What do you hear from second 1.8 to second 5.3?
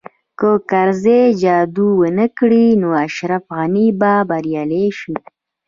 ونه کړي نو اشرف غني به بریالی شي